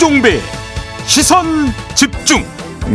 [0.00, 0.40] 김종배
[1.04, 2.42] 시선 집중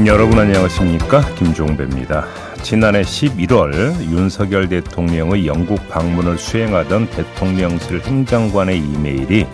[0.08, 2.26] 여러분 안녕하십니까 김종배입니다.
[2.64, 9.46] 지난해 11월 윤석열 대통령의 영국 방문을 수행하던 대통령실 행정관의 이메일이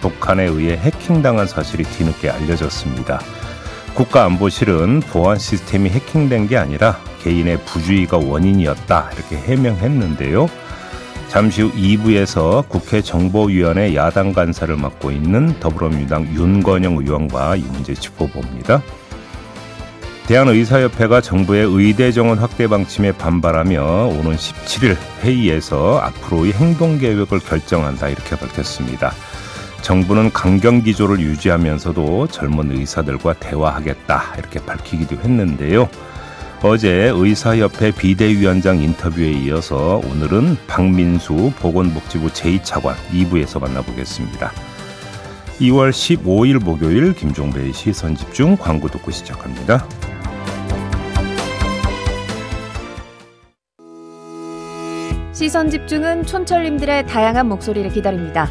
[0.00, 3.20] 북한에 의해 해킹당한 사실이 뒤늦게 알려졌습니다.
[3.94, 10.48] 국가안보실은 보안 시스템이 해킹된 게 아니라 개인의 부주의가 원인이었다 이렇게 해명했는데요.
[11.28, 18.82] 잠시 후 2부에서 국회 정보위원회 야당 간사를 맡고 있는 더불어민주당 윤건영 의원과 이 문제 짚어봅니다.
[20.26, 28.36] 대한의사협회가 정부의 의대 정원 확대 방침에 반발하며 오는 17일 회의에서 앞으로의 행동 계획을 결정한다 이렇게
[28.36, 29.12] 밝혔습니다.
[29.82, 35.88] 정부는 강경 기조를 유지하면서도 젊은 의사들과 대화하겠다 이렇게 밝히기도 했는데요.
[36.60, 44.50] 어제 의사협회 비대위원장 인터뷰에 이어서 오늘은 박민수 보건복지부 제2차관 2부에서 만나보겠습니다.
[45.60, 49.86] 2월 15일 목요일 김종배의 시선 집중 광고 듣고 시작합니다.
[55.32, 58.50] 시선 집중은 촌철님들의 다양한 목소리를 기다립니다.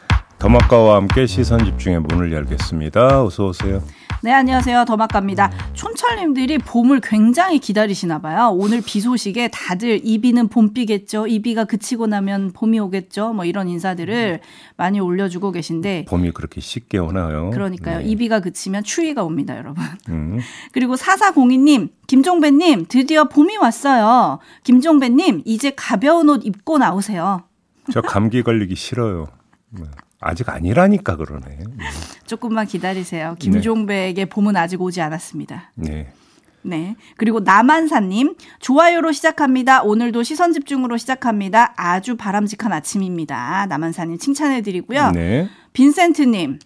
[0.41, 3.23] 더마카와 함께 시선 집중의 문을 열겠습니다.
[3.23, 3.83] 어서 오세요.
[4.23, 4.85] 네, 안녕하세요.
[4.85, 5.51] 더마카입니다.
[5.73, 8.49] 촌철님들이 봄을 굉장히 기다리시나 봐요.
[8.51, 11.27] 오늘 비 소식에 다들 이 비는 봄비겠죠.
[11.27, 13.33] 이 비가 그치고 나면 봄이 오겠죠.
[13.33, 14.39] 뭐 이런 인사들을
[14.77, 17.51] 많이 올려주고 계신데 봄이 그렇게 쉽게 오나요?
[17.51, 17.99] 그러니까요.
[17.99, 18.05] 네.
[18.05, 19.83] 이 비가 그치면 추위가 옵니다, 여러분.
[20.09, 20.39] 음.
[20.73, 24.39] 그리고 4402님, 김종배님, 드디어 봄이 왔어요.
[24.63, 27.43] 김종배님, 이제 가벼운 옷 입고 나오세요.
[27.91, 29.27] 저 감기 걸리기 싫어요.
[29.69, 29.83] 네.
[30.21, 31.45] 아직 아니라니까 그러네.
[31.47, 31.85] 네.
[32.27, 33.35] 조금만 기다리세요.
[33.39, 34.29] 김종배에게 네.
[34.29, 35.71] 봄은 아직 오지 않았습니다.
[35.75, 36.13] 네.
[36.61, 36.95] 네.
[37.17, 39.81] 그리고 남한사님, 좋아요로 시작합니다.
[39.81, 41.73] 오늘도 시선 집중으로 시작합니다.
[41.75, 43.65] 아주 바람직한 아침입니다.
[43.65, 45.11] 남한사님 칭찬해드리고요.
[45.11, 45.49] 네.
[45.73, 46.59] 빈센트님,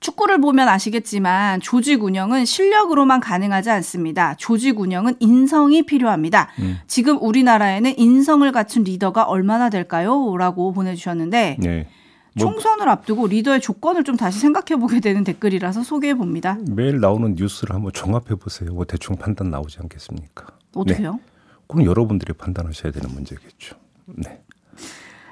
[0.00, 4.34] 축구를 보면 아시겠지만 조직 운영은 실력으로만 가능하지 않습니다.
[4.34, 6.48] 조직 운영은 인성이 필요합니다.
[6.58, 6.78] 음.
[6.88, 10.36] 지금 우리나라에는 인성을 갖춘 리더가 얼마나 될까요?
[10.36, 11.86] 라고 보내주셨는데, 네.
[12.34, 16.58] 뭐 총선을 앞두고 리더의 조건을 좀 다시 생각해 보게 되는 댓글이라서 소개해 봅니다.
[16.66, 18.72] 매일 나오는 뉴스를 한번 종합해 보세요.
[18.72, 20.46] 뭐 대충 판단 나오지 않겠습니까?
[20.74, 21.12] 어떻게요?
[21.12, 21.18] 네.
[21.66, 23.76] 그럼 여러분들이 판단하셔야 되는 문제겠죠.
[24.06, 24.42] 네.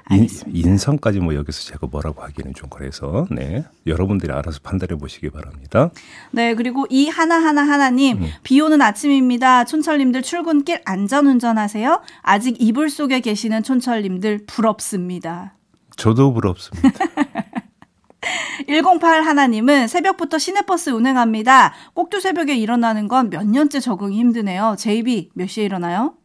[0.09, 5.89] 인, 인성까지 뭐 여기서 제가 뭐라고 하기는 좀 그래서 네 여러분들이 알아서 판단해 보시기 바랍니다.
[6.31, 8.29] 네 그리고 이 하나 하나 하나님 음.
[8.43, 9.65] 비오는 아침입니다.
[9.65, 12.01] 촌철님들 출근길 안전 운전하세요.
[12.21, 15.53] 아직 이불 속에 계시는 촌철님들 부럽습니다.
[15.97, 16.89] 저도 부럽습니다.
[18.67, 21.73] 108 하나님은 새벽부터 시내버스 운행합니다.
[21.93, 24.75] 꼭두 새벽에 일어나는 건 몇 년째 적응이 힘드네요.
[24.77, 26.15] 제이비 몇 시에 일어나요?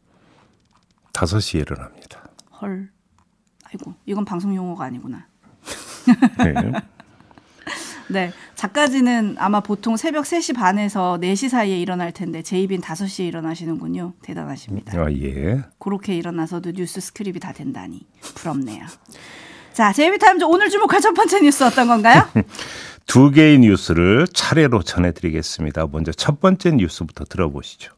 [1.14, 2.28] 5시에 일어납니다.
[2.60, 2.90] 헐.
[3.64, 5.26] 아이고, 이건 방송 용어가 아니구나.
[6.38, 6.54] 네.
[8.08, 8.32] 네.
[8.54, 14.12] 작가지는 아마 보통 새벽 3시 반에서 4시 사이에 일어날 텐데 JB는 5시에 일어나시는군요.
[14.22, 14.96] 대단하십니다.
[15.00, 15.62] 아, 예.
[15.78, 18.06] 그렇게 일어나서도 뉴스 스크랩이 다 된다니
[18.36, 18.84] 부럽네요.
[19.76, 22.22] 자, JB타임즈 오늘 주목할 첫 번째 뉴스 어떤 건가요?
[23.06, 25.88] 두 개의 뉴스를 차례로 전해드리겠습니다.
[25.92, 27.92] 먼저 첫 번째 뉴스부터 들어보시죠.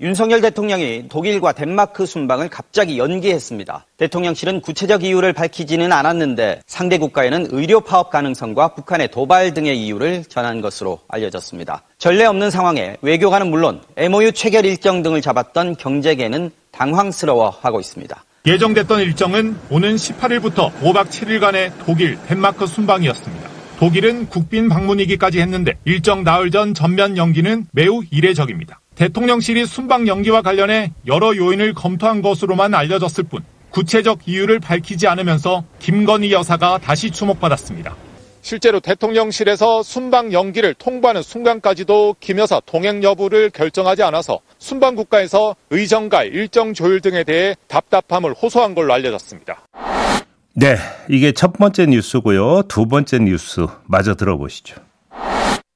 [0.00, 3.86] 윤석열 대통령이 독일과 덴마크 순방을 갑자기 연기했습니다.
[3.96, 10.60] 대통령실은 구체적 이유를 밝히지는 않았는데 상대 국가에는 의료 파업 가능성과 북한의 도발 등의 이유를 전한
[10.60, 11.82] 것으로 알려졌습니다.
[11.96, 18.22] 전례 없는 상황에 외교관은 물론 MOU 체결 일정 등을 잡았던 경제계는 당황스러워하고 있습니다.
[18.44, 23.48] 예정됐던 일정은 오는 18일부터 5박 7일간의 독일, 덴마크 순방이었습니다.
[23.78, 28.80] 독일은 국빈 방문이기까지 했는데 일정 나흘 전 전면 연기는 매우 이례적입니다.
[28.96, 36.32] 대통령실이 순방 연기와 관련해 여러 요인을 검토한 것으로만 알려졌을 뿐 구체적 이유를 밝히지 않으면서 김건희
[36.32, 37.94] 여사가 다시 주목받았습니다.
[38.42, 46.24] 실제로 대통령실에서 순방 연기를 통보하는 순간까지도 김 여사 동행 여부를 결정하지 않아서 순방 국가에서 의정가
[46.24, 49.62] 일정 조율 등에 대해 답답함을 호소한 걸로 알려졌습니다.
[50.54, 50.76] 네,
[51.08, 52.64] 이게 첫 번째 뉴스고요.
[52.68, 54.91] 두 번째 뉴스 마저 들어보시죠.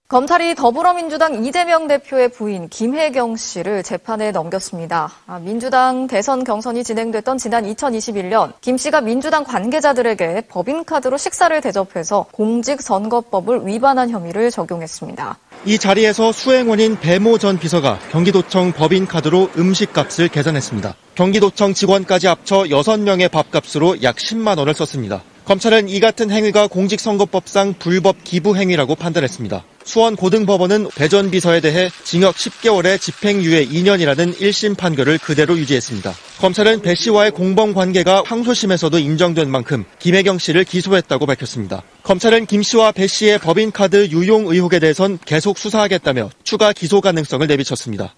[0.08, 5.10] 검찰이 더불어민주당 이재명 대표의 부인 김혜경 씨를 재판에 넘겼습니다.
[5.26, 13.66] 아, 민주당 대선 경선이 진행됐던 지난 2021년 김 씨가 민주당 관계자들에게 법인카드로 식사를 대접해서 공직선거법을
[13.66, 15.38] 위반한 혐의를 적용했습니다.
[15.64, 20.94] 이 자리에서 수행원인 배모 전 비서가 경기도청 법인카드로 음식값을 계산했습니다.
[21.16, 25.22] 경기도청 직원까지 합쳐 6명의 밥값으로 약 10만 원을 썼습니다.
[25.46, 29.64] 검찰은 이 같은 행위가 공직선거법상 불법 기부 행위라고 판단했습니다.
[29.86, 36.12] 수원 고등법원은 배전 비서에 대해 징역 10개월에 집행유예 2년이라는 1심 판결을 그대로 유지했습니다.
[36.40, 41.82] 검찰은 배 씨와의 공범 관계가 항소심에서도 인정된 만큼 김혜경 씨를 기소했다고 밝혔습니다.
[42.02, 48.16] 검찰은 김 씨와 배 씨의 법인카드 유용 의혹에 대해선 계속 수사하겠다며 추가 기소 가능성을 내비쳤습니다.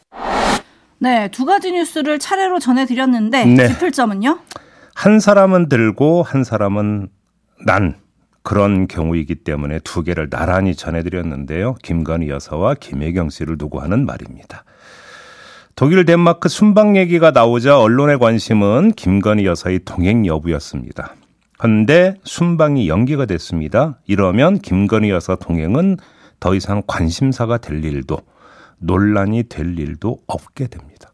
[1.01, 3.69] 네, 두 가지 뉴스를 차례로 전해드렸는데 네.
[3.69, 4.41] 짚을 점은요?
[4.95, 7.09] 한 사람은 들고 한 사람은
[7.67, 7.95] 난
[8.49, 11.75] 그런 경우이기 때문에 두 개를 나란히 전해드렸는데요.
[11.83, 14.65] 김건희 여사와 김혜경 씨를 두고 하는 말입니다.
[15.77, 21.15] 독일 덴마크 순방 얘기가 나오자 언론의 관심은 김건희 여사의 동행 여부였습니다.
[21.59, 23.99] 그런데 순방이 연기가 됐습니다.
[24.07, 25.99] 이러면 김건희 여사 동행은
[26.41, 28.17] 더 이상 관심사가 될 일도
[28.79, 31.13] 논란이 될 일도 없게 됩니다.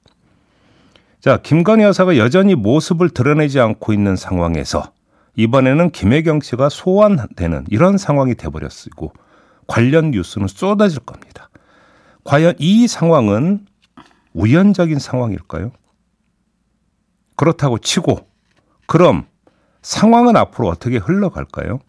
[1.20, 4.92] 자, 김건희 여사가 여전히 모습을 드러내지 않고 있는 상황에서
[5.36, 9.12] 이번에는 김혜경 씨가 소환되는 이런 상황이 돼버렸고
[9.66, 11.48] 관련 뉴스는 쏟아질 겁니다.
[12.24, 13.66] 과연 이 상황은
[14.32, 15.72] 우연적인 상황일까요?
[17.36, 18.26] 그렇다고 치고
[18.86, 19.26] 그럼
[19.82, 21.80] 상황은 앞으로 어떻게 흘러갈까요?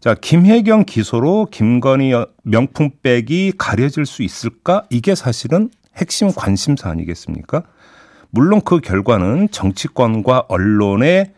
[0.00, 4.84] 자, 김혜경 기소로 김건희 명품백이 가려질 수 있을까?
[4.90, 7.62] 이게 사실은 핵심 관심사 아니겠습니까?
[8.30, 11.32] 물론 그 결과는 정치권과 언론의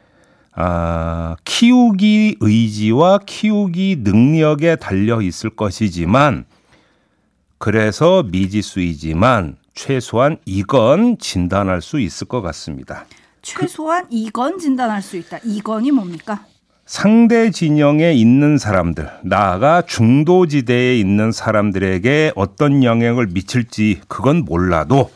[0.57, 6.45] 아, 키우기 의지와 키우기 능력에 달려 있을 것이지만
[7.59, 13.07] 그래서 미지수이지만 최소한 이건 진단할 수 있을 것 같습니다.
[13.43, 15.39] 최소한 이건 진단할 수 있다.
[15.45, 16.45] 이건이 뭡니까?
[16.87, 25.11] 상대 진영에 있는 사람들, 나아가 중도지대에 있는 사람들에게 어떤 영향을 미칠지 그건 몰라도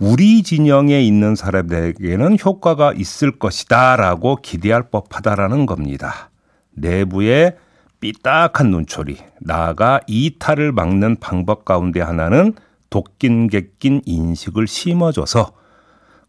[0.00, 6.30] 우리 진영에 있는 사람들에게는 효과가 있을 것이다라고 기대할 법하다라는 겁니다.
[6.72, 7.56] 내부에
[8.00, 12.54] 삐딱한 눈초리, 나아가 이탈을 막는 방법 가운데 하나는
[12.90, 15.52] 독긴 객낀 인식을 심어줘서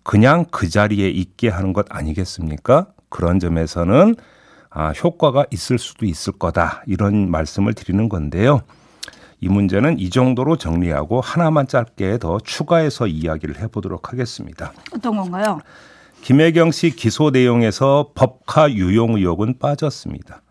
[0.04, 2.88] 그냥 그 자리에 있게 하는 것 아니겠습니까?
[3.10, 4.16] 그런 점에서는
[4.70, 6.84] 아, 효과가 있을 수도 있을 거다.
[6.86, 8.62] 이런 말씀을 드리는 건데요.
[9.42, 14.74] 이 문제는 이 정도로 정리하고 하나만 짧게 더 추가해서 이야기를 해보도록 하겠습니다.
[14.94, 15.60] 어떤 건가요?
[16.22, 20.42] 김혜경 씨 기소 내용에서 법카 유용 의혹은 빠졌습니다.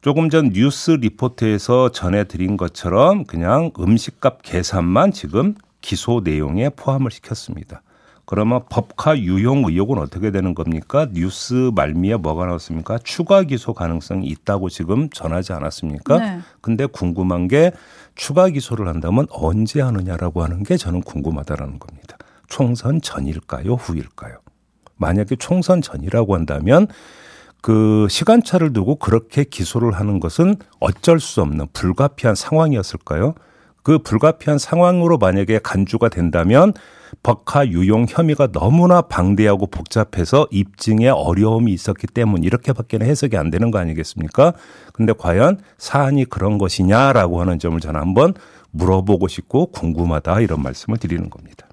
[0.00, 7.82] 조금 전 뉴스 리포트에서 전해드린 것처럼 그냥 음식값 계산만 지금 기소 내용에 포함을 시켰습니다.
[8.30, 11.08] 그러면 법카 유용 의혹은 어떻게 되는 겁니까?
[11.12, 12.98] 뉴스 말미에 뭐가 나왔습니까?
[13.02, 16.18] 추가 기소 가능성이 있다고 지금 전하지 않았습니까?
[16.18, 16.40] 네.
[16.60, 17.72] 근데 궁금한 게
[18.14, 22.18] 추가 기소를 한다면 언제 하느냐라고 하는 게 저는 궁금하다라는 겁니다.
[22.46, 23.74] 총선 전일까요?
[23.74, 24.36] 후일까요?
[24.94, 26.86] 만약에 총선 전이라고 한다면
[27.60, 33.34] 그 시간차를 두고 그렇게 기소를 하는 것은 어쩔 수 없는 불가피한 상황이었을까요?
[33.82, 36.72] 그 불가피한 상황으로 만약에 간주가 된다면
[37.22, 43.78] 법카 유용 혐의가 너무나 방대하고 복잡해서 입증에 어려움이 있었기 때문 이렇게밖에는 해석이 안 되는 거
[43.78, 44.54] 아니겠습니까?
[44.92, 48.34] 근데 과연 사안이 그런 것이냐라고 하는 점을 저는 한번
[48.70, 51.66] 물어보고 싶고 궁금하다 이런 말씀을 드리는 겁니다.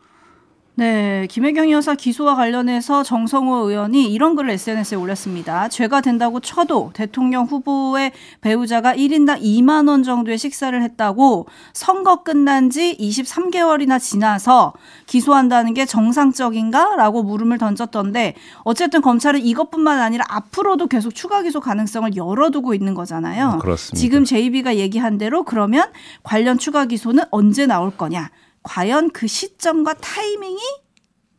[0.80, 5.70] 네, 김혜경 여사 기소와 관련해서 정성호 의원이 이런 글을 SNS에 올렸습니다.
[5.70, 12.96] 죄가 된다고 쳐도 대통령 후보의 배우자가 1인당 2만 원 정도의 식사를 했다고 선거 끝난 지
[13.00, 14.74] 23개월이나 지나서
[15.08, 16.96] 기소한다는 게 정상적인가?
[16.96, 23.54] 라고 물음을 던졌던데 어쨌든 검찰은 이것뿐만 아니라 앞으로도 계속 추가 기소 가능성을 열어두고 있는 거잖아요.
[23.56, 24.00] 음, 그렇습니다.
[24.00, 25.90] 지금 제이비가 얘기한 대로 그러면
[26.22, 28.30] 관련 추가 기소는 언제 나올 거냐?
[28.68, 30.60] 과연 그 시점과 타이밍이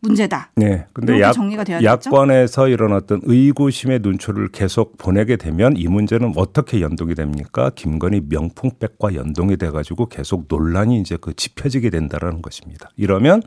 [0.01, 0.53] 문제다.
[0.57, 0.87] 네.
[0.93, 1.35] 근데 약,
[1.83, 7.71] 야권에서 이런 어떤 의구심의 눈초리를 계속 보내게 되면 이 문제는 어떻게 연동이 됩니까?
[7.75, 12.91] 김건희 명품백과 연동이 돼 가지고 계속 논란이 이제 그 짚혀지게 된다라는 것입니다.
[12.97, 13.43] 이러면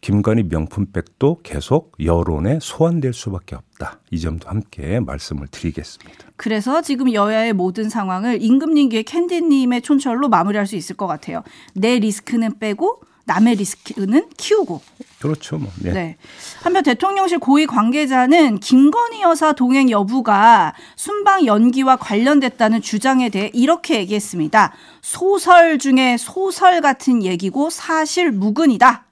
[0.00, 4.00] 김건희 명품백도 계속 여론에 소환될 수밖에 없다.
[4.10, 6.26] 이 점도 함께 말씀을 드리겠습니다.
[6.36, 11.42] 그래서 지금 여야의 모든 상황을 임금님께 캔디님의 촌철로 마무리할 수 있을 것 같아요.
[11.74, 14.80] 내 리스크는 빼고 남의 리스크는 키우고.
[15.20, 15.58] 그렇죠.
[15.58, 15.70] 뭐.
[15.82, 15.92] 네.
[15.92, 16.16] 네.
[16.62, 24.72] 한편 대통령실 고위 관계자는 김건희 여사 동행 여부가 순방 연기와 관련됐다는 주장에 대해 이렇게 얘기했습니다.
[25.02, 29.07] 소설 중에 소설 같은 얘기고 사실 무근이다.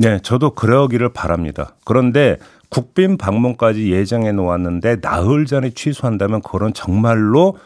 [0.00, 1.74] 네, 저도 그러기를 바랍니다.
[1.84, 2.38] 그런데
[2.70, 7.58] 국빈 방문까지 예정해 놓았는데 나흘 전에 취소한다면 그런 정말로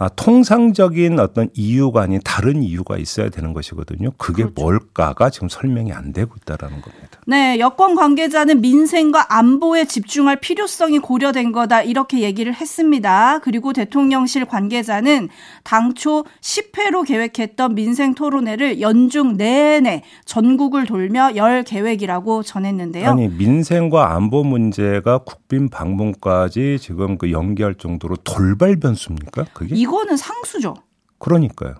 [0.00, 4.12] 아, 통상적인 어떤 이유가 아닌 다른 이유가 있어야 되는 것이거든요.
[4.16, 4.62] 그게 그렇죠.
[4.62, 7.18] 뭘까가 지금 설명이 안 되고 있다라는 겁니다.
[7.26, 13.40] 네, 여권 관계자는 민생과 안보에 집중할 필요성이 고려된 거다 이렇게 얘기를 했습니다.
[13.40, 15.30] 그리고 대통령실 관계자는
[15.64, 23.10] 당초 10회로 계획했던 민생 토론회를 연중 내내 전국을 돌며 열 계획이라고 전했는데요.
[23.10, 29.46] 아니 민생과 안보 문제가 국빈 방문까지 지금 그 연기할 정도로 돌발 변수입니까?
[29.52, 29.74] 그게?
[29.88, 30.74] 이거는 상수죠.
[31.18, 31.74] 그러니까요.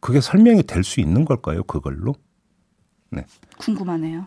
[0.00, 1.62] 그게 설명이 될 수 있는 걸까요?
[1.64, 2.14] 그걸로?
[3.10, 3.24] 네.
[3.58, 4.26] 궁금하네요.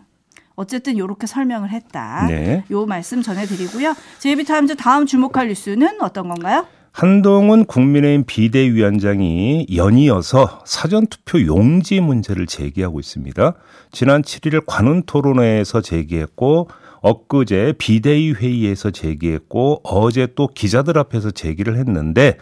[0.54, 2.26] 어쨌든 이렇게 설명을 했다.
[2.28, 2.64] 네.
[2.70, 3.94] 요 말씀 전해드리고요.
[4.18, 6.66] 제이비타임즈 다음 주목할 뉴스는 어떤 건가요?
[6.92, 13.54] 한동훈 국민의힘 비대위원장이 연이어서 사전투표 용지 문제를 제기하고 있습니다.
[13.92, 16.68] 지난 7일 관훈 토론회에서 제기했고
[17.02, 22.36] 엊그제 비대위 회의에서 제기했고 어제 또 기자들 앞에서 제기를 했는데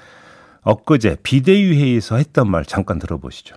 [0.67, 3.55] 엊그제 비대위 회의에서 했던 말 잠깐 들어보시죠.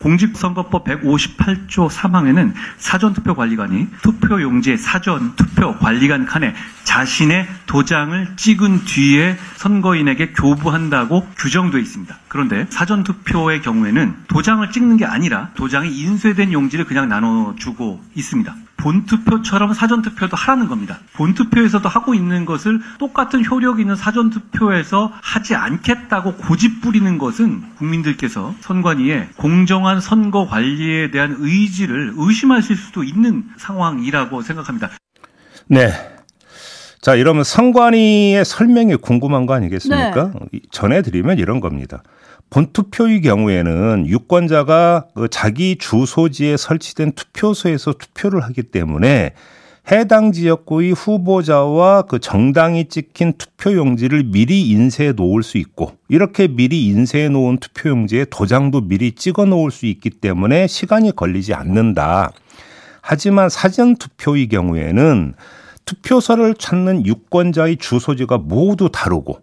[0.00, 11.26] 공직선거법 158조 3항에는 사전투표 관리관이 투표용지의 사전투표 관리관 칸에 자신의 도장을 찍은 뒤에 선거인에게 교부한다고
[11.38, 12.18] 규정되어 있습니다.
[12.28, 18.54] 그런데 사전투표의 경우에는 도장을 찍는 게 아니라 도장이 인쇄된 용지를 그냥 나눠주고 있습니다.
[18.76, 20.98] 본투표처럼 사전투표도 하라는 겁니다.
[21.14, 29.30] 본투표에서도 하고 있는 것을 똑같은 효력 있는 사전투표에서 하지 않겠다고 고집 부리는 것은 국민들께서 선관위의
[29.36, 34.90] 공정한 선거 관리에 대한 의지를 의심하실 수도 있는 상황이라고 생각합니다.
[35.66, 35.92] 네.
[37.00, 40.32] 자, 이러면 선관위의 설명이 궁금한 거 아니겠습니까?
[40.52, 40.60] 네.
[40.70, 42.02] 전해드리면 이런 겁니다.
[42.54, 49.32] 본투표의 경우에는 유권자가 그 자기 주소지에 설치된 투표소에서 투표를 하기 때문에
[49.90, 57.28] 해당 지역구의 후보자와 그 정당이 찍힌 투표용지를 미리 인쇄해 놓을 수 있고 이렇게 미리 인쇄해
[57.28, 62.30] 놓은 투표용지에 도장도 미리 찍어 놓을 수 있기 때문에 시간이 걸리지 않는다.
[63.00, 65.34] 하지만 사전 투표의 경우에는
[65.86, 69.40] 투표소를 찾는 유권자의 주소지가 모두 다르고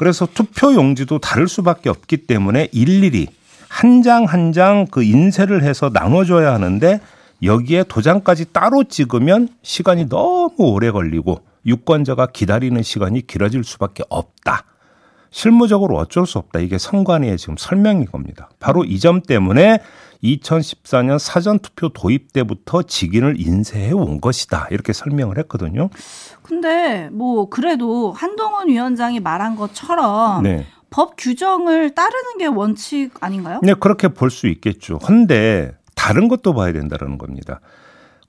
[0.00, 3.26] 그래서 투표 용지도 다를 수밖에 없기 때문에 일일이
[3.68, 7.00] 한 장 한 장 그 인쇄를 해서 나눠줘야 하는데
[7.42, 14.64] 여기에 도장까지 따로 찍으면 시간이 너무 오래 걸리고 유권자가 기다리는 시간이 길어질 수밖에 없다.
[15.30, 16.60] 실무적으로 어쩔 수 없다.
[16.60, 18.48] 이게 선관위의 지금 설명인 겁니다.
[18.58, 19.80] 바로 이 점 때문에
[20.22, 24.68] 2014년 사전투표 도입 때부터 직인을 인쇄해 온 것이다.
[24.70, 25.90] 이렇게 설명을 했거든요.
[26.42, 30.66] 근데 뭐 그래도 한동훈 위원장이 말한 것처럼 네.
[30.90, 33.60] 법 규정을 따르는 게 원칙 아닌가요?
[33.62, 34.98] 네, 그렇게 볼 수 있겠죠.
[34.98, 37.60] 근데 다른 것도 봐야 된다는 겁니다.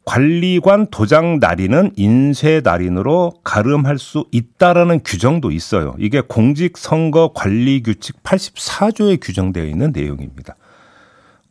[0.03, 5.93] 관리관 도장 날인은 인쇄 날인으로 가름할 수 있다라는 규정도 있어요.
[5.99, 10.55] 이게 공직선거 관리 규칙 84조에 규정되어 있는 내용입니다.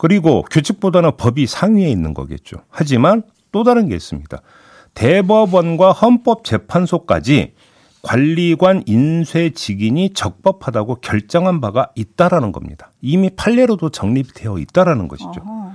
[0.01, 2.57] 그리고 규칙보다는 법이 상위에 있는 거겠죠.
[2.71, 4.41] 하지만 또 다른 게 있습니다.
[4.95, 7.53] 대법원과 헌법재판소까지
[8.01, 12.91] 관리관 인쇄 직인이 적법하다고 결정한 바가 있다라는 겁니다.
[13.03, 15.43] 이미 판례로도 정립되어 있다라는 것이죠.
[15.45, 15.73] 어허.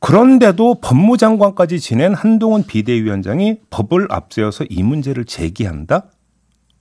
[0.00, 6.04] 그런데도 법무장관까지 지낸 한동훈 비대위원장이 법을 앞세워서 이 문제를 제기한다?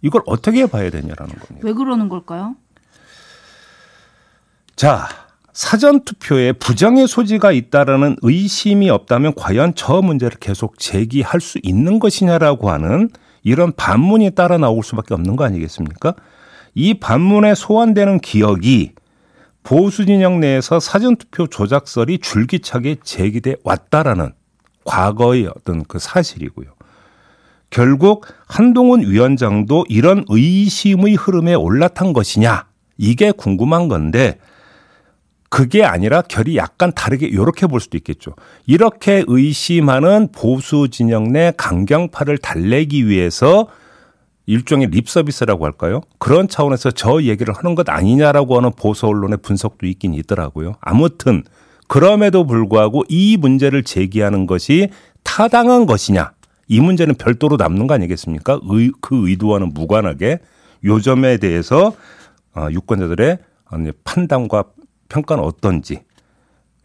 [0.02, 1.62] 이걸 어떻게 봐야 되냐라는 겁니다.
[1.64, 2.58] 왜 그러는 걸까요?
[4.76, 5.27] 자,
[5.58, 12.70] 사전 투표에 부정의 소지가 있다라는 의심이 없다면 과연 저 문제를 계속 제기할 수 있는 것이냐라고
[12.70, 13.10] 하는
[13.42, 16.14] 이런 반문이 따라 나올 수밖에 없는 거 아니겠습니까?
[16.76, 18.92] 이 반문에 소환되는 기억이
[19.64, 24.34] 보수 진영 내에서 사전 투표 조작설이 줄기차게 제기돼 왔다라는
[24.84, 26.68] 과거의 어떤 그 사실이고요.
[27.72, 32.68] 결국 한동훈 위원장도 이런 의심의 흐름에 올라탄 것이냐
[33.00, 34.38] 이게 궁금한 건데
[35.50, 38.34] 그게 아니라 결이 약간 다르게 이렇게 볼 수도 있겠죠.
[38.66, 43.68] 이렇게 의심하는 보수 진영 내 강경파를 달래기 위해서
[44.46, 46.02] 일종의 립 서비스라고 할까요?
[46.20, 50.76] 그런 차원에서 저 얘기를 하는 것 아니냐라고 하는 보수 언론의 분석도 있긴 있더라고요.
[50.80, 51.44] 아무튼
[51.88, 54.90] 그럼에도 불구하고 이 문제를 제기하는 것이
[55.24, 56.32] 타당한 것이냐?
[56.70, 58.60] 이 문제는 별도로 남는 거 아니겠습니까?
[58.70, 60.40] 의, 그 의도와는 무관하게
[60.84, 61.94] 요점에 대해서
[62.56, 63.38] 어, 유권자들의
[64.04, 64.64] 판단과
[65.10, 66.04] 평가는 어떤지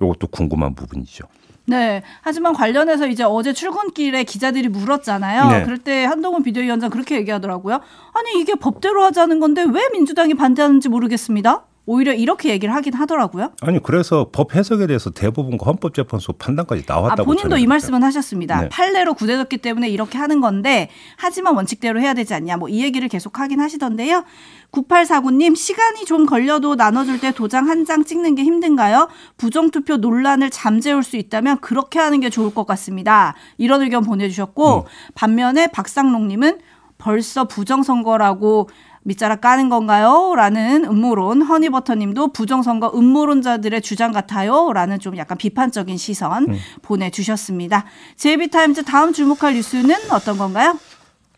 [0.00, 1.26] 이것도 궁금한 부분이죠.
[1.64, 2.02] 네.
[2.23, 5.49] 하지만 관련해서 이제 어제 출근길에 기자들이 물었잖아요.
[5.50, 5.64] 네.
[5.64, 7.81] 그럴 때 한동훈 비대위원장 그렇게 얘기하더라고요.
[8.12, 11.64] 아니 이게 법대로 하자는 건데 왜 민주당이 반대하는지 모르겠습니다.
[11.85, 13.51] 오히려 이렇게 얘기를 하긴 하더라고요.
[13.61, 17.23] 아니 그래서 법 해석에 대해서 대부분과 헌법재판소 판단까지 나왔다고.
[17.23, 18.61] 아, 본인도 이 말씀은 하셨습니다.
[18.62, 18.69] 네.
[18.69, 22.57] 판례로 구제됐기 때문에 이렇게 하는 건데 하지만 원칙대로 해야 되지 않냐.
[22.57, 24.25] 뭐 이 얘기를 계속 하긴 하시던데요.
[24.71, 29.09] 9849님 시간이 좀 걸려도 나눠줄 때 도장 한 장 찍는 게 힘든가요?
[29.37, 33.35] 부정투표 논란을 잠재울 수 있다면 그렇게 하는 게 좋을 것 같습니다.
[33.59, 34.83] 이런 의견 보내주셨고 음.
[35.17, 36.61] 반면에 박상록님은
[36.97, 38.69] 벌써 부정선거라고
[39.04, 40.35] 밑자락 까는 건가요?
[40.37, 44.73] 라는 음모론, 허니버터님도 부정선거 음모론자들의 주장 같아요?
[44.73, 46.59] 라는 좀 약간 비판적인 시선 음.
[46.82, 47.85] 보내주셨습니다.
[48.16, 50.78] 제이비타임즈 다음 주목할 뉴스는 어떤 건가요?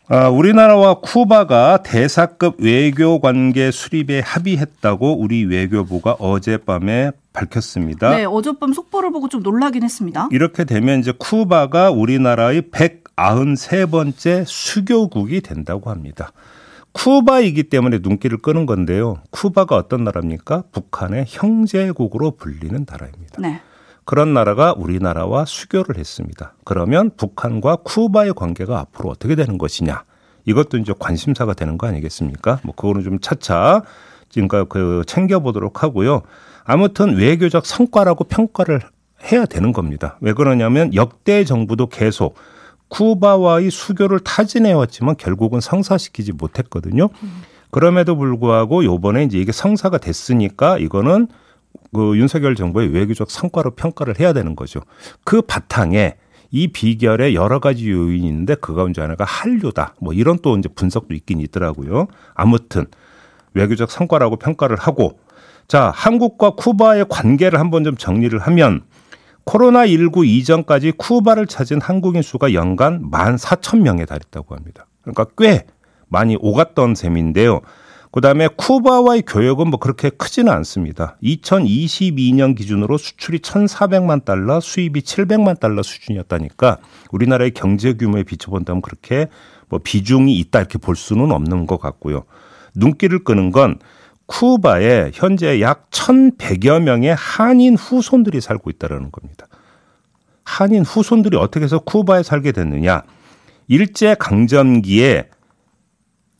[0.07, 8.15] 아, 우리나라와 쿠바가 대사급 외교 관계 수립에 합의했다고 우리 외교부가 어젯밤에 밝혔습니다.
[8.15, 10.29] 네, 어젯밤 속보를 보고 좀 놀라긴 했습니다.
[10.31, 16.31] 이렇게 되면 이제 쿠바가 우리나라의 193번째 수교국이 된다고 합니다.
[16.95, 19.17] 쿠바이기 때문에 눈길을 끄는 건데요.
[19.29, 20.63] 쿠바가 어떤 나라입니까?
[20.71, 23.41] 북한의 형제국으로 불리는 나라입니다.
[23.41, 23.61] 네.
[24.05, 26.53] 그런 나라가 우리나라와 수교를 했습니다.
[26.63, 30.03] 그러면 북한과 쿠바의 관계가 앞으로 어떻게 되는 것이냐.
[30.45, 32.61] 이것도 이제 관심사가 되는 거 아니겠습니까?
[32.63, 33.81] 뭐 그거는 좀 차차
[34.29, 36.21] 지금까 그 챙겨보도록 하고요.
[36.63, 38.81] 아무튼 외교적 성과라고 평가를
[39.31, 40.17] 해야 되는 겁니다.
[40.21, 42.35] 왜 그러냐면 역대 정부도 계속
[42.89, 47.09] 쿠바와의 수교를 타진해왔지만 결국은 성사시키지 못했거든요.
[47.71, 51.27] 그럼에도 불구하고 요번에 이제 이게 성사가 됐으니까 이거는
[51.93, 54.81] 그 윤석열 정부의 외교적 성과로 평가를 해야 되는 거죠.
[55.23, 56.15] 그 바탕에
[56.51, 59.95] 이 비결에 여러 가지 요인이 있는데 그 가운데 하나가 한류다.
[59.99, 62.07] 뭐 이런 또 이제 분석도 있긴 있더라고요.
[62.33, 62.85] 아무튼
[63.53, 65.19] 외교적 성과라고 평가를 하고
[65.67, 68.83] 자, 한국과 쿠바의 관계를 한번 좀 정리를 하면
[69.45, 74.87] 코로나19 이전까지 쿠바를 찾은 한국인 수가 연간 14,000명에 달했다고 합니다.
[75.01, 75.65] 그러니까 꽤
[76.07, 77.61] 많이 오갔던 셈인데요.
[78.11, 81.17] 그 다음에 쿠바와의 교역은 뭐 그렇게 크지는 않습니다.
[81.21, 86.77] 2022년 기준으로 수출이 1,400만 달러, 수입이 700만 달러 수준이었다니까
[87.11, 89.27] 우리나라의 경제 규모에 비춰본다면 그렇게
[89.67, 92.23] 뭐 비중이 있다 이렇게 볼 수는 없는 것 같고요.
[92.75, 93.79] 눈길을 끄는 건
[94.27, 99.47] 쿠바에 현재 약 1,100여 명의 한인 후손들이 살고 있다는 겁니다.
[100.43, 103.03] 한인 후손들이 어떻게 해서 쿠바에 살게 됐느냐?
[103.67, 105.29] 일제 강점기에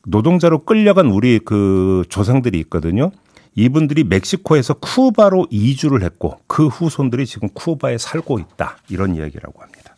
[0.07, 3.11] 노동자로 끌려간 우리 그 조상들이 있거든요.
[3.55, 8.77] 이분들이 멕시코에서 쿠바로 이주를 했고 그 후손들이 지금 쿠바에 살고 있다.
[8.89, 9.95] 이런 이야기라고 합니다.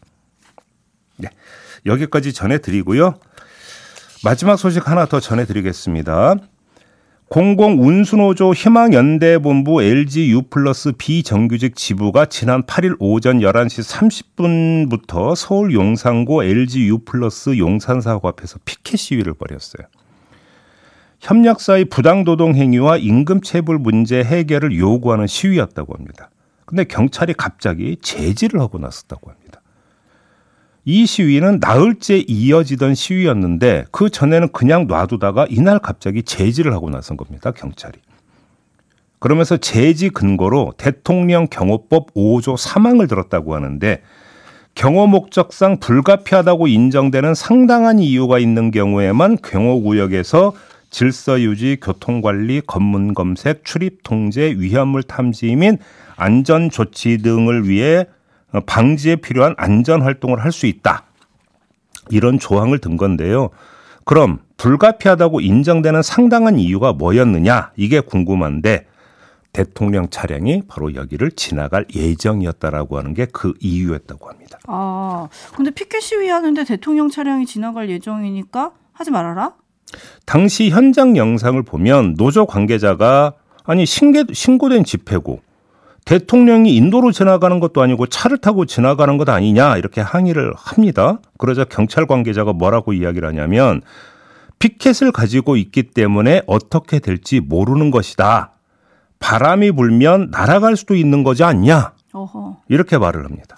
[1.17, 1.29] 네.
[1.85, 3.15] 여기까지 전해 드리고요.
[4.23, 6.35] 마지막 소식 하나 더 전해 드리겠습니다.
[7.29, 16.87] 공공운수노조 희망연대본부 LG U 플러스 비정규직 지부가 지난 8일 오전 11시 30분부터 서울 용산고 LG
[16.87, 19.87] U 플러스 용산사고 앞에서 피켓 시위를 벌였어요.
[21.19, 26.29] 협력사의 부당노동 행위와 임금체불 문제 해결을 요구하는 시위였다고 합니다.
[26.65, 29.61] 근데 경찰이 갑자기 제지를 하고 나섰다고 합니다.
[30.89, 37.51] 이 시위는 나흘째 이어지던 시위였는데 그 전에는 그냥 놔두다가 이날 갑자기 제지를 하고 나선 겁니다.
[37.51, 37.97] 경찰이.
[39.19, 44.01] 그러면서 제지 근거로 대통령 경호법 5조 3항을 들었다고 하는데
[44.75, 50.53] 경호 목적상 불가피하다고 인정되는 상당한 이유가 있는 경우에만 경호 구역에서
[50.89, 55.79] 질서 유지, 교통 관리, 검문 검색, 출입 통제, 위험물 탐지 및
[56.15, 58.16] 안전 조치 등을 위해 어,
[58.65, 61.03] 방지에 필요한 안전 활동을 할 수 있다.
[62.09, 63.49] 이런 조항을 든 건데요.
[64.05, 67.71] 그럼 불가피하다고 인정되는 상당한 이유가 뭐였느냐?
[67.75, 68.87] 이게 궁금한데
[69.51, 74.59] 대통령 차량이 바로 여기를 지나갈 예정이었다라고 하는 게 그 이유였다고 합니다.
[74.67, 79.53] 아, 근데 피켓 시위 하는데 대통령 차량이 지나갈 예정이니까 하지 말아라?
[80.25, 83.33] 당시 현장 영상을 보면 노조 관계자가
[83.65, 85.41] 아니 신고, 신고된 집회고
[86.07, 91.19] 대통령이 인도로 지나가는 것도 아니고 차를 타고 지나가는 것 아니냐 이렇게 항의를 합니다.
[91.37, 93.81] 그러자 경찰 관계자가 뭐라고 이야기를 하냐면
[94.57, 98.53] 피켓을 가지고 있기 때문에 어떻게 될지 모르는 것이다.
[99.19, 101.91] 바람이 불면 날아갈 수도 있는 거지 않냐?
[102.69, 103.57] 이렇게 말을 합니다.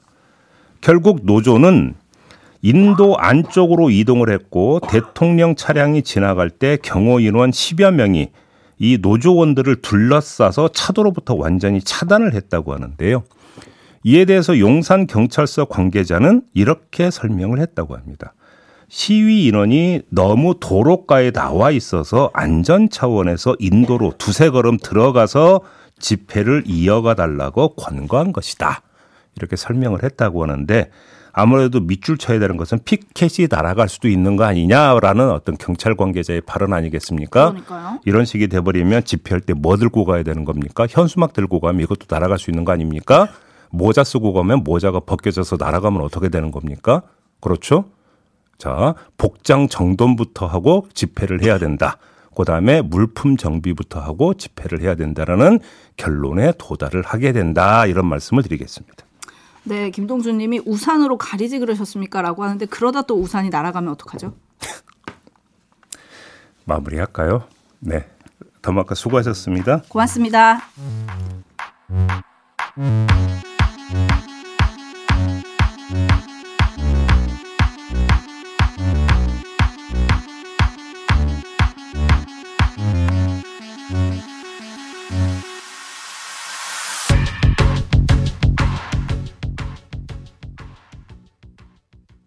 [0.82, 1.94] 결국 노조는
[2.64, 8.30] 인도 안쪽으로 이동을 했고 대통령 차량이 지나갈 때 경호 인원 10여 명이
[8.80, 13.24] 이 노조원들을 둘러싸서 차도로부터 완전히 차단을 했다고 하는데요.
[14.04, 18.34] 이에 대해서 용산 경찰서 관계자는 이렇게 설명을 했다고 합니다.
[18.88, 25.62] 시위 인원이 너무 도로가에 나와 있어서 안전 차원에서 인도로 두세 걸음 들어가서
[26.00, 28.82] 집회를 이어가 달라고 권고한 것이다.
[29.36, 30.90] 이렇게 설명을 했다고 하는데
[31.32, 36.74] 아무래도 밑줄 쳐야 되는 것은 피켓이 날아갈 수도 있는 거 아니냐라는 어떤 경찰 관계자의 발언
[36.74, 37.50] 아니겠습니까?
[37.52, 38.00] 그러니까요.
[38.06, 40.88] 이런 식이 돼버리면 집회할 때 뭐 들고 가야 되는 겁니까?
[40.90, 43.28] 현수막 들고 가면 이것도 날아갈 수 있는 거 아닙니까?
[43.72, 47.04] 모자 쓰고 가면 모자가 벗겨져서 날아가면 어떻게 되는 겁니까?
[47.42, 47.86] 그렇죠?
[48.58, 51.98] 자, 복장 정돈부터 하고 집회를 해야 된다.
[52.36, 55.60] 그 다음에 물품 정비부터 하고 집회를 해야 된다라는
[55.98, 57.86] 결론에 도달을 하게 된다.
[57.86, 59.06] 이런 말씀을 드리겠습니다.
[59.70, 62.24] 네, 김동준 님이 우산으로 가리지 그러셨습니까?
[62.24, 64.34] 라고 하는데 그러다 또 우산이 날아가면 어떡하죠?
[66.66, 67.44] 마무리할까요?
[67.80, 68.10] 네.
[68.64, 69.84] 더마카 수고하셨습니다.
[69.88, 70.60] 고맙습니다.